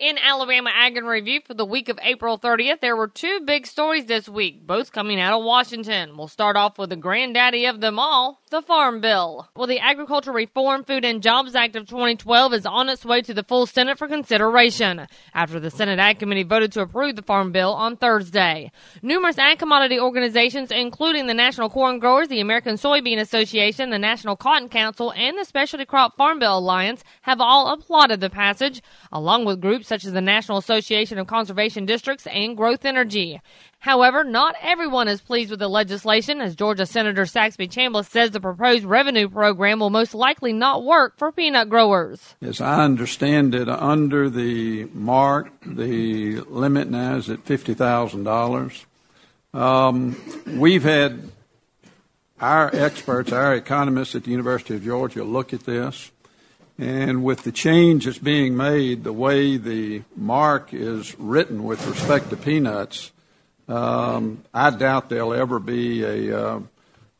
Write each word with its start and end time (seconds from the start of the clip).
In 0.00 0.18
Alabama 0.18 0.70
Ag 0.74 0.96
in 0.96 1.04
Review 1.04 1.40
for 1.46 1.54
the 1.54 1.64
week 1.64 1.88
of 1.88 2.00
April 2.02 2.36
30th, 2.36 2.80
there 2.80 2.96
were 2.96 3.06
two 3.06 3.42
big 3.44 3.64
stories 3.64 4.06
this 4.06 4.28
week, 4.28 4.66
both 4.66 4.90
coming 4.90 5.20
out 5.20 5.38
of 5.38 5.44
Washington. 5.44 6.16
We'll 6.16 6.26
start 6.26 6.56
off 6.56 6.78
with 6.78 6.90
the 6.90 6.96
granddaddy 6.96 7.66
of 7.66 7.80
them 7.80 8.00
all, 8.00 8.42
the 8.50 8.60
Farm 8.60 9.00
Bill. 9.00 9.48
Well, 9.54 9.68
the 9.68 9.78
Agriculture 9.78 10.32
Reform, 10.32 10.82
Food 10.82 11.04
and 11.04 11.22
Jobs 11.22 11.54
Act 11.54 11.76
of 11.76 11.86
2012 11.86 12.54
is 12.54 12.66
on 12.66 12.88
its 12.88 13.04
way 13.04 13.22
to 13.22 13.32
the 13.32 13.44
full 13.44 13.66
Senate 13.66 13.96
for 13.96 14.08
consideration 14.08 15.06
after 15.32 15.60
the 15.60 15.70
Senate 15.70 16.00
Ag 16.00 16.18
Committee 16.18 16.42
voted 16.42 16.72
to 16.72 16.80
approve 16.80 17.14
the 17.14 17.22
Farm 17.22 17.52
Bill 17.52 17.72
on 17.72 17.96
Thursday. 17.96 18.72
Numerous 19.00 19.38
ag 19.38 19.60
commodity 19.60 20.00
organizations, 20.00 20.72
including 20.72 21.28
the 21.28 21.34
National 21.34 21.70
Corn 21.70 22.00
Growers, 22.00 22.26
the 22.26 22.40
American 22.40 22.74
Soybean 22.74 23.20
Association, 23.20 23.90
the 23.90 23.98
National 24.00 24.34
Cotton 24.34 24.68
Council, 24.68 25.12
and 25.12 25.38
the 25.38 25.44
Specialty 25.44 25.84
Crop 25.84 26.16
Farm 26.16 26.40
Bill 26.40 26.58
Alliance, 26.58 27.04
have 27.22 27.40
all 27.40 27.72
applauded 27.72 28.20
the 28.20 28.28
passage, 28.28 28.82
along 29.12 29.44
with 29.44 29.60
groups 29.60 29.83
such 29.86 30.04
as 30.04 30.12
the 30.12 30.20
National 30.20 30.58
Association 30.58 31.18
of 31.18 31.26
Conservation 31.26 31.86
Districts 31.86 32.26
and 32.26 32.56
Growth 32.56 32.84
Energy. 32.84 33.40
However, 33.80 34.24
not 34.24 34.54
everyone 34.62 35.08
is 35.08 35.20
pleased 35.20 35.50
with 35.50 35.60
the 35.60 35.68
legislation, 35.68 36.40
as 36.40 36.54
Georgia 36.54 36.86
Senator 36.86 37.26
Saxby 37.26 37.68
Chambliss 37.68 38.08
says 38.08 38.30
the 38.30 38.40
proposed 38.40 38.84
revenue 38.84 39.28
program 39.28 39.80
will 39.80 39.90
most 39.90 40.14
likely 40.14 40.52
not 40.52 40.84
work 40.84 41.18
for 41.18 41.30
peanut 41.30 41.68
growers. 41.68 42.34
As 42.40 42.60
I 42.60 42.82
understand 42.82 43.54
it, 43.54 43.68
under 43.68 44.30
the 44.30 44.84
mark, 44.94 45.52
the 45.66 46.40
limit 46.40 46.88
now 46.88 47.16
is 47.16 47.28
at 47.28 47.44
$50,000. 47.44 48.84
Um, 49.54 50.16
we've 50.58 50.82
had 50.82 51.30
our 52.40 52.74
experts, 52.74 53.32
our 53.32 53.54
economists 53.54 54.14
at 54.14 54.24
the 54.24 54.30
University 54.30 54.74
of 54.74 54.82
Georgia 54.82 55.24
look 55.24 55.52
at 55.52 55.64
this. 55.64 56.10
And 56.78 57.22
with 57.22 57.44
the 57.44 57.52
change 57.52 58.04
that's 58.04 58.18
being 58.18 58.56
made, 58.56 59.04
the 59.04 59.12
way 59.12 59.56
the 59.56 60.02
mark 60.16 60.74
is 60.74 61.18
written 61.18 61.62
with 61.62 61.86
respect 61.86 62.30
to 62.30 62.36
peanuts, 62.36 63.12
um, 63.68 64.42
I 64.52 64.70
doubt 64.70 65.08
there'll 65.08 65.34
ever 65.34 65.60
be 65.60 66.02
a, 66.02 66.38
uh, 66.38 66.60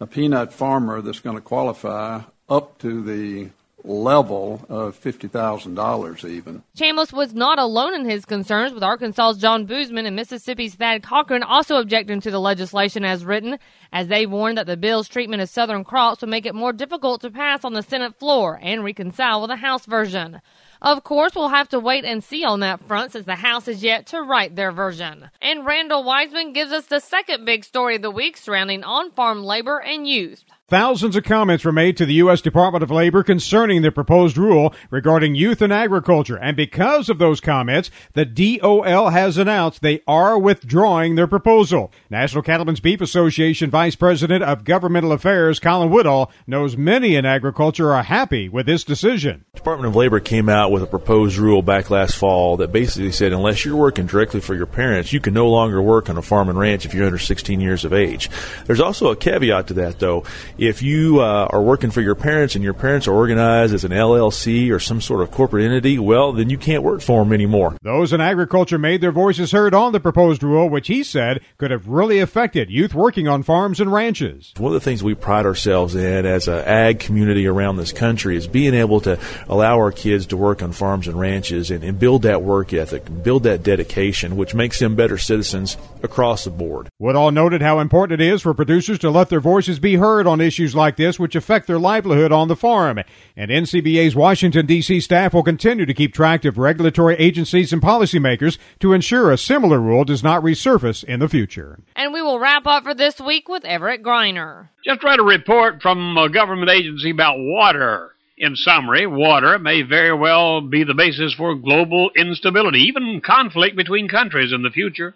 a 0.00 0.06
peanut 0.06 0.52
farmer 0.52 1.00
that's 1.00 1.20
going 1.20 1.36
to 1.36 1.42
qualify 1.42 2.22
up 2.48 2.78
to 2.78 3.02
the 3.02 3.50
level 3.84 4.64
of 4.68 4.98
$50,000 4.98 6.28
even. 6.28 6.62
Chambliss 6.76 7.12
was 7.12 7.34
not 7.34 7.58
alone 7.58 7.94
in 7.94 8.08
his 8.08 8.24
concerns, 8.24 8.72
with 8.72 8.82
Arkansas's 8.82 9.40
John 9.40 9.66
Boozman 9.66 10.06
and 10.06 10.16
Mississippi's 10.16 10.74
Thad 10.74 11.02
Cochran 11.02 11.42
also 11.42 11.76
objecting 11.76 12.20
to 12.22 12.30
the 12.30 12.40
legislation 12.40 13.04
as 13.04 13.24
written, 13.24 13.58
as 13.92 14.08
they 14.08 14.26
warned 14.26 14.58
that 14.58 14.66
the 14.66 14.76
bill's 14.76 15.08
treatment 15.08 15.42
of 15.42 15.48
southern 15.48 15.84
crops 15.84 16.22
would 16.22 16.30
make 16.30 16.46
it 16.46 16.54
more 16.54 16.72
difficult 16.72 17.20
to 17.20 17.30
pass 17.30 17.64
on 17.64 17.74
the 17.74 17.82
Senate 17.82 18.18
floor 18.18 18.58
and 18.62 18.82
reconcile 18.82 19.40
with 19.40 19.50
the 19.50 19.56
House 19.56 19.86
version. 19.86 20.40
Of 20.80 21.04
course, 21.04 21.34
we'll 21.34 21.48
have 21.48 21.68
to 21.70 21.80
wait 21.80 22.04
and 22.04 22.22
see 22.22 22.44
on 22.44 22.60
that 22.60 22.80
front 22.80 23.12
since 23.12 23.24
the 23.24 23.36
House 23.36 23.68
is 23.68 23.82
yet 23.82 24.06
to 24.08 24.20
write 24.20 24.56
their 24.56 24.72
version. 24.72 25.30
And 25.40 25.64
Randall 25.64 26.04
Wiseman 26.04 26.52
gives 26.52 26.72
us 26.72 26.86
the 26.86 27.00
second 27.00 27.44
big 27.46 27.64
story 27.64 27.96
of 27.96 28.02
the 28.02 28.10
week 28.10 28.36
surrounding 28.36 28.84
on-farm 28.84 29.44
labor 29.44 29.80
and 29.80 30.06
youth. 30.06 30.44
Thousands 30.68 31.14
of 31.14 31.24
comments 31.24 31.62
were 31.62 31.72
made 31.72 31.94
to 31.98 32.06
the 32.06 32.14
U.S. 32.14 32.40
Department 32.40 32.82
of 32.82 32.90
Labor 32.90 33.22
concerning 33.22 33.82
the 33.82 33.92
proposed 33.92 34.38
rule 34.38 34.74
regarding 34.90 35.34
youth 35.34 35.60
and 35.60 35.70
agriculture. 35.70 36.38
And 36.38 36.56
because 36.56 37.10
of 37.10 37.18
those 37.18 37.38
comments, 37.38 37.90
the 38.14 38.24
DOL 38.24 39.10
has 39.10 39.36
announced 39.36 39.82
they 39.82 40.00
are 40.06 40.38
withdrawing 40.38 41.16
their 41.16 41.26
proposal. 41.26 41.92
National 42.08 42.42
Cattlemen's 42.42 42.80
Beef 42.80 43.02
Association 43.02 43.68
Vice 43.68 43.94
President 43.94 44.42
of 44.42 44.64
Governmental 44.64 45.12
Affairs, 45.12 45.60
Colin 45.60 45.90
Woodall, 45.90 46.32
knows 46.46 46.78
many 46.78 47.14
in 47.14 47.26
agriculture 47.26 47.92
are 47.92 48.02
happy 48.02 48.48
with 48.48 48.64
this 48.64 48.84
decision. 48.84 49.44
Department 49.54 49.88
of 49.88 49.96
Labor 49.96 50.18
came 50.18 50.48
out 50.48 50.72
with 50.72 50.82
a 50.82 50.86
proposed 50.86 51.36
rule 51.36 51.60
back 51.60 51.90
last 51.90 52.16
fall 52.16 52.56
that 52.56 52.72
basically 52.72 53.12
said 53.12 53.34
unless 53.34 53.66
you're 53.66 53.76
working 53.76 54.06
directly 54.06 54.40
for 54.40 54.54
your 54.54 54.64
parents, 54.64 55.12
you 55.12 55.20
can 55.20 55.34
no 55.34 55.46
longer 55.46 55.82
work 55.82 56.08
on 56.08 56.16
a 56.16 56.22
farm 56.22 56.48
and 56.48 56.58
ranch 56.58 56.86
if 56.86 56.94
you're 56.94 57.04
under 57.04 57.18
16 57.18 57.60
years 57.60 57.84
of 57.84 57.92
age. 57.92 58.30
There's 58.64 58.80
also 58.80 59.10
a 59.10 59.16
caveat 59.16 59.66
to 59.66 59.74
that, 59.74 59.98
though 59.98 60.24
if 60.66 60.82
you 60.82 61.20
uh, 61.20 61.48
are 61.50 61.62
working 61.62 61.90
for 61.90 62.00
your 62.00 62.14
parents 62.14 62.54
and 62.54 62.64
your 62.64 62.74
parents 62.74 63.06
are 63.06 63.12
organized 63.12 63.74
as 63.74 63.84
an 63.84 63.92
LLC 63.92 64.70
or 64.70 64.78
some 64.78 65.00
sort 65.00 65.22
of 65.22 65.30
corporate 65.30 65.64
entity, 65.64 65.98
well, 65.98 66.32
then 66.32 66.50
you 66.50 66.58
can't 66.58 66.82
work 66.82 67.00
for 67.00 67.22
them 67.22 67.32
anymore. 67.32 67.76
Those 67.82 68.12
in 68.12 68.20
agriculture 68.20 68.78
made 68.78 69.00
their 69.00 69.12
voices 69.12 69.52
heard 69.52 69.74
on 69.74 69.92
the 69.92 70.00
proposed 70.00 70.42
rule, 70.42 70.68
which 70.68 70.88
he 70.88 71.02
said 71.02 71.40
could 71.58 71.70
have 71.70 71.88
really 71.88 72.20
affected 72.20 72.70
youth 72.70 72.94
working 72.94 73.28
on 73.28 73.42
farms 73.42 73.80
and 73.80 73.92
ranches. 73.92 74.52
One 74.56 74.74
of 74.74 74.80
the 74.80 74.84
things 74.84 75.02
we 75.02 75.14
pride 75.14 75.46
ourselves 75.46 75.94
in 75.94 76.26
as 76.26 76.48
an 76.48 76.64
ag 76.64 77.00
community 77.00 77.46
around 77.46 77.76
this 77.76 77.92
country 77.92 78.36
is 78.36 78.46
being 78.46 78.74
able 78.74 79.00
to 79.02 79.18
allow 79.48 79.76
our 79.76 79.92
kids 79.92 80.26
to 80.26 80.36
work 80.36 80.62
on 80.62 80.72
farms 80.72 81.08
and 81.08 81.18
ranches 81.18 81.70
and, 81.70 81.84
and 81.84 81.98
build 81.98 82.22
that 82.22 82.42
work 82.42 82.72
ethic, 82.72 83.04
build 83.22 83.44
that 83.44 83.62
dedication, 83.62 84.36
which 84.36 84.54
makes 84.54 84.78
them 84.78 84.96
better 84.96 85.18
citizens 85.18 85.76
across 86.02 86.44
the 86.44 86.50
board. 86.50 86.88
Woodall 86.98 87.30
noted 87.30 87.62
how 87.62 87.80
important 87.80 88.20
it 88.20 88.26
is 88.26 88.42
for 88.42 88.54
producers 88.54 88.98
to 89.00 89.10
let 89.10 89.28
their 89.28 89.40
voices 89.40 89.78
be 89.78 89.96
heard 89.96 90.26
on 90.26 90.40
issues 90.44 90.74
like 90.74 90.96
this 90.96 91.18
which 91.18 91.34
affect 91.34 91.66
their 91.66 91.78
livelihood 91.78 92.30
on 92.30 92.48
the 92.48 92.54
farm. 92.54 93.00
And 93.36 93.50
NCBA's 93.50 94.14
Washington, 94.14 94.66
D.C. 94.66 95.00
staff 95.00 95.34
will 95.34 95.42
continue 95.42 95.86
to 95.86 95.94
keep 95.94 96.14
track 96.14 96.44
of 96.44 96.58
regulatory 96.58 97.16
agencies 97.16 97.72
and 97.72 97.82
policymakers 97.82 98.58
to 98.80 98.92
ensure 98.92 99.32
a 99.32 99.38
similar 99.38 99.80
rule 99.80 100.04
does 100.04 100.22
not 100.22 100.42
resurface 100.42 101.02
in 101.02 101.20
the 101.20 101.28
future. 101.28 101.80
And 101.96 102.12
we 102.12 102.22
will 102.22 102.38
wrap 102.38 102.66
up 102.66 102.84
for 102.84 102.94
this 102.94 103.20
week 103.20 103.48
with 103.48 103.64
Everett 103.64 104.02
Griner. 104.02 104.68
Just 104.84 105.02
read 105.02 105.18
a 105.18 105.24
report 105.24 105.82
from 105.82 106.16
a 106.16 106.28
government 106.28 106.70
agency 106.70 107.10
about 107.10 107.36
water. 107.38 108.12
In 108.36 108.56
summary, 108.56 109.06
water 109.06 109.58
may 109.58 109.82
very 109.82 110.12
well 110.12 110.60
be 110.60 110.82
the 110.84 110.94
basis 110.94 111.32
for 111.34 111.54
global 111.54 112.10
instability, 112.16 112.80
even 112.80 113.20
conflict 113.24 113.76
between 113.76 114.08
countries 114.08 114.52
in 114.52 114.62
the 114.62 114.70
future. 114.70 115.14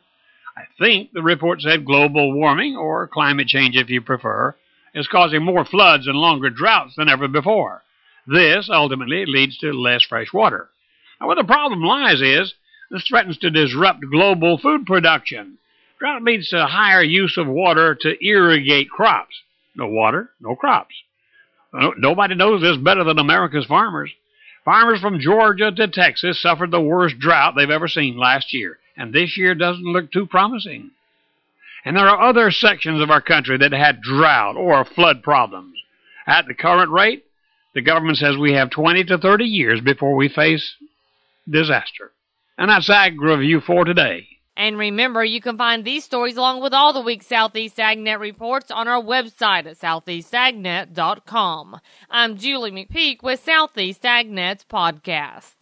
I 0.56 0.62
think 0.78 1.12
the 1.12 1.22
report 1.22 1.60
said 1.60 1.84
global 1.84 2.32
warming, 2.32 2.76
or 2.76 3.06
climate 3.06 3.46
change 3.48 3.76
if 3.76 3.90
you 3.90 4.00
prefer, 4.00 4.56
is 4.98 5.08
causing 5.08 5.42
more 5.42 5.64
floods 5.64 6.06
and 6.06 6.16
longer 6.16 6.50
droughts 6.50 6.94
than 6.96 7.08
ever 7.08 7.28
before. 7.28 7.82
This 8.26 8.68
ultimately 8.70 9.24
leads 9.26 9.56
to 9.58 9.72
less 9.72 10.04
fresh 10.04 10.32
water. 10.32 10.68
Now, 11.20 11.28
where 11.28 11.36
the 11.36 11.44
problem 11.44 11.82
lies 11.82 12.20
is 12.20 12.54
this 12.90 13.06
threatens 13.06 13.38
to 13.38 13.50
disrupt 13.50 14.04
global 14.10 14.58
food 14.58 14.86
production. 14.86 15.58
Drought 15.98 16.22
leads 16.22 16.50
to 16.50 16.66
higher 16.66 17.02
use 17.02 17.36
of 17.36 17.46
water 17.46 17.94
to 17.94 18.24
irrigate 18.24 18.90
crops. 18.90 19.42
No 19.74 19.86
water, 19.86 20.30
no 20.40 20.54
crops. 20.54 20.94
Nobody 21.72 22.34
knows 22.34 22.60
this 22.60 22.76
better 22.76 23.04
than 23.04 23.18
America's 23.18 23.66
farmers. 23.66 24.10
Farmers 24.64 25.00
from 25.00 25.20
Georgia 25.20 25.72
to 25.72 25.88
Texas 25.88 26.40
suffered 26.40 26.70
the 26.70 26.80
worst 26.80 27.18
drought 27.18 27.54
they've 27.56 27.70
ever 27.70 27.88
seen 27.88 28.16
last 28.16 28.52
year 28.52 28.78
and 28.98 29.12
this 29.12 29.36
year 29.38 29.54
doesn't 29.54 29.84
look 29.84 30.12
too 30.12 30.26
promising. 30.26 30.90
And 31.84 31.96
there 31.96 32.08
are 32.08 32.28
other 32.28 32.50
sections 32.50 33.00
of 33.00 33.10
our 33.10 33.20
country 33.20 33.56
that 33.58 33.72
had 33.72 34.02
drought 34.02 34.56
or 34.56 34.84
flood 34.84 35.22
problems. 35.22 35.76
At 36.26 36.46
the 36.46 36.54
current 36.54 36.90
rate, 36.90 37.24
the 37.74 37.80
government 37.80 38.18
says 38.18 38.36
we 38.36 38.54
have 38.54 38.70
20 38.70 39.04
to 39.04 39.18
30 39.18 39.44
years 39.44 39.80
before 39.80 40.16
we 40.16 40.28
face 40.28 40.74
disaster. 41.48 42.10
And 42.56 42.70
that's 42.70 42.90
Ag 42.90 43.20
Review 43.20 43.60
for 43.60 43.84
today. 43.84 44.26
And 44.56 44.76
remember, 44.76 45.24
you 45.24 45.40
can 45.40 45.56
find 45.56 45.84
these 45.84 46.04
stories 46.04 46.36
along 46.36 46.60
with 46.60 46.74
all 46.74 46.92
the 46.92 47.00
week's 47.00 47.28
Southeast 47.28 47.76
AgNet 47.76 48.18
reports 48.18 48.72
on 48.72 48.88
our 48.88 49.00
website 49.00 49.66
at 49.66 49.78
southeastagnet.com. 49.78 51.80
I'm 52.10 52.36
Julie 52.36 52.72
McPeak 52.72 53.22
with 53.22 53.44
Southeast 53.44 54.02
AgNet's 54.02 54.64
podcast. 54.64 55.57